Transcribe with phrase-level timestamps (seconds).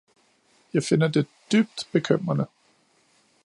[0.73, 2.47] Jeg finder det dybt bekymrende.